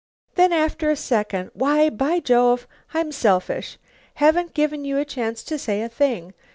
Then 0.33 0.51
after 0.51 0.89
a 0.89 0.95
second, 0.95 1.51
"Why, 1.53 1.91
by 1.91 2.21
Jove! 2.21 2.65
I'm 2.91 3.11
selfish. 3.11 3.77
Haven't 4.15 4.55
given 4.55 4.83
you 4.83 4.97
a 4.97 5.05
chance 5.05 5.43
to 5.43 5.59
say 5.59 5.83
a 5.83 5.89
thing. 5.89 6.33